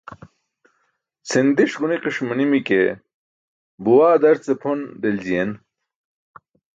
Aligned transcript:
Cʰindiṣ 1.29 1.71
ġunikiṣ 1.79 2.17
manimi 2.27 2.59
ke 2.67 2.81
buwaa 3.83 4.21
darcee 4.21 4.59
pʰon 4.61 4.79
deljiyen. 5.01 5.51